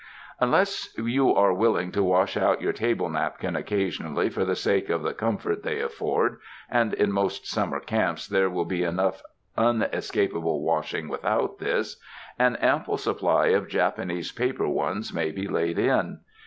[0.39, 4.89] Unless you are willing to wash out your table nap kins occasionally for the sake
[4.89, 6.39] of the comfort they afford—
[6.71, 9.21] and in most summer camps there will be enough
[9.55, 11.97] unescapable washing without this—
[12.39, 16.21] an ample supply of Japanese paper ones may be laid in.